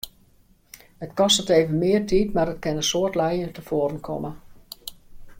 [1.07, 4.31] It kostet efkes mear tiid, mar it kin in soad lijen tefoaren komme.